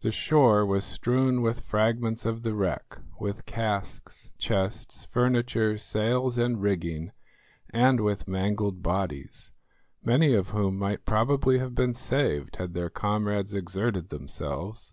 The 0.00 0.10
shore 0.10 0.66
was 0.66 0.82
strewn 0.82 1.42
with 1.42 1.60
fragments 1.60 2.26
of 2.26 2.42
the 2.42 2.56
wreck, 2.56 2.98
with 3.20 3.46
casks, 3.46 4.32
chests, 4.36 5.04
furniture, 5.04 5.78
sails 5.78 6.36
and 6.36 6.60
rigging, 6.60 7.12
and 7.72 8.00
with 8.00 8.26
mangled 8.26 8.82
bodies, 8.82 9.52
many 10.04 10.34
of 10.34 10.50
whom 10.50 10.76
might 10.76 11.04
probably 11.04 11.60
have 11.60 11.76
been 11.76 11.94
saved 11.94 12.56
had 12.56 12.74
their 12.74 12.90
comrades 12.90 13.54
exerted 13.54 14.08
themselves. 14.08 14.92